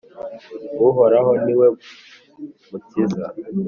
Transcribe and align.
uhoraho 0.87 1.31
ni 1.43 1.53
we 1.59 1.67
mukiza! 2.69 3.23